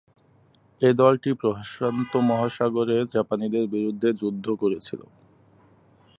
এ 0.81 0.89
দলটি 0.93 1.31
প্রশান্ত 1.33 2.11
মহাসাগরে 2.29 2.97
জাপানিদের 3.13 3.65
বিরুদ্ধে 3.67 4.09
যুদ্ধ 4.13 4.45
করেছিল। 4.61 5.01